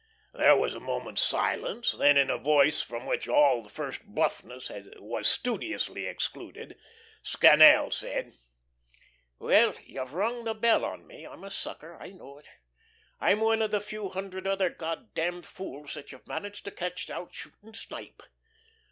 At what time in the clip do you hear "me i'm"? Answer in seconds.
11.05-11.43